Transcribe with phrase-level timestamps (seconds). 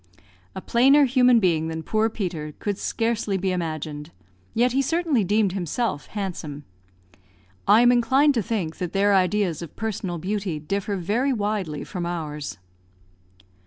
[0.55, 4.09] A plainer human being than poor Peter could scarcely be imagined;
[4.55, 6.63] yet he certainly deemed himself handsome.
[7.67, 12.07] I am inclined to think that their ideas of personal beauty differ very widely from
[12.07, 12.57] ours.